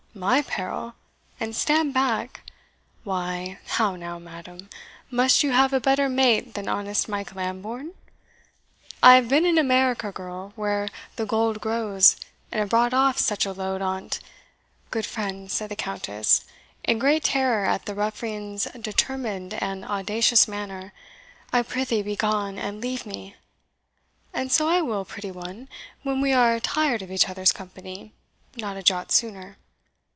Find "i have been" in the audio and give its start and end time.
9.01-9.45